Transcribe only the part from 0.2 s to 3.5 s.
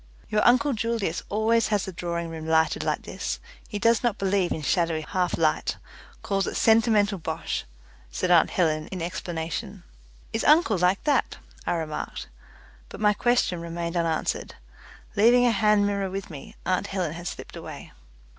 "Your uncle Julius always has the drawing room lighted like this;